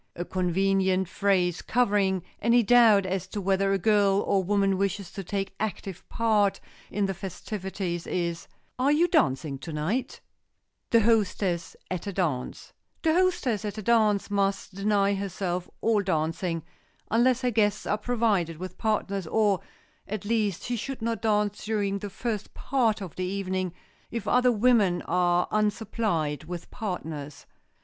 A 0.15 0.25
convenient 0.25 1.07
phrase 1.07 1.61
covering 1.61 2.23
any 2.41 2.63
doubt 2.63 3.05
as 3.05 3.27
to 3.27 3.39
whether 3.39 3.71
a 3.71 3.77
girl 3.77 4.21
or 4.25 4.43
woman 4.43 4.75
wishes 4.79 5.11
to 5.11 5.23
take 5.23 5.53
active 5.59 6.09
part 6.09 6.59
in 6.89 7.05
the 7.05 7.13
festivities 7.13 8.07
is, 8.07 8.47
"Are 8.79 8.91
you 8.91 9.07
dancing 9.07 9.59
to 9.59 9.71
night?" 9.71 10.19
[Sidenote: 10.89 10.89
THE 10.89 10.99
HOSTESS 11.01 11.75
AT 11.91 12.07
A 12.07 12.13
DANCE] 12.13 12.73
The 13.03 13.13
hostess 13.13 13.63
at 13.63 13.77
a 13.77 13.83
dance 13.83 14.31
must 14.31 14.73
deny 14.73 15.13
herself 15.13 15.69
all 15.81 16.01
dancing, 16.01 16.63
unless 17.11 17.41
her 17.43 17.51
guests 17.51 17.85
are 17.85 17.99
provided 17.99 18.57
with 18.57 18.79
partners—or, 18.79 19.59
at 20.07 20.25
least, 20.25 20.63
she 20.63 20.77
should 20.77 21.03
not 21.03 21.21
dance 21.21 21.63
during 21.65 21.99
the 21.99 22.09
first 22.09 22.55
part 22.55 23.01
of 23.01 23.15
the 23.17 23.23
evening 23.25 23.71
if 24.09 24.27
other 24.27 24.51
women 24.51 25.03
are 25.03 25.47
unsupplied 25.51 26.45
with 26.45 26.71
partners. 26.71 27.45